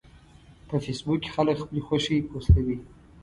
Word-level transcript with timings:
په 0.67 0.75
فېسبوک 0.83 1.19
کې 1.23 1.29
خلک 1.35 1.57
خپلې 1.63 1.81
خوښې 1.87 2.17
پوسټوي 2.29 2.77